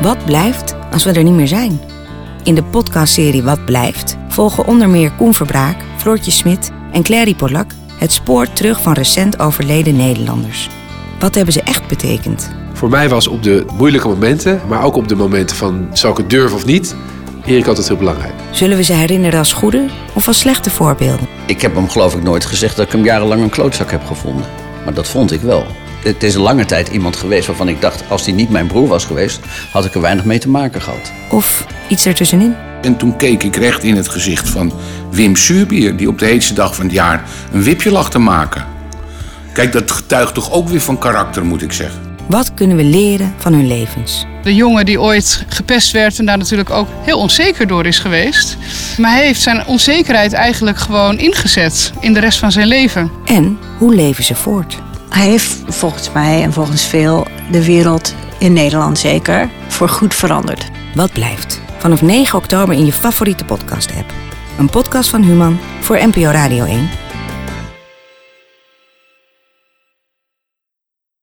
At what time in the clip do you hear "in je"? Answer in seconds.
62.74-62.92